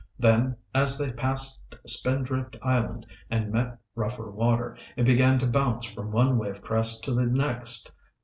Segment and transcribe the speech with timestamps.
[0.17, 6.11] Then, as they passed Spindrift Island and met rougher water, it began to bounce from
[6.11, 7.91] one wave crest to the next.